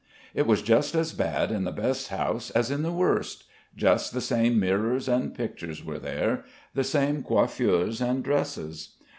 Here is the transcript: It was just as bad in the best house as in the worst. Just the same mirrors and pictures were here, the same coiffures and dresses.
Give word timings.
It 0.33 0.47
was 0.47 0.63
just 0.63 0.95
as 0.95 1.13
bad 1.13 1.51
in 1.51 1.63
the 1.63 1.71
best 1.71 2.07
house 2.07 2.49
as 2.55 2.71
in 2.71 2.81
the 2.81 2.91
worst. 2.91 3.43
Just 3.77 4.13
the 4.15 4.19
same 4.19 4.59
mirrors 4.59 5.07
and 5.07 5.31
pictures 5.31 5.85
were 5.85 5.99
here, 5.99 6.43
the 6.73 6.83
same 6.83 7.21
coiffures 7.21 8.01
and 8.01 8.23
dresses. 8.23 8.95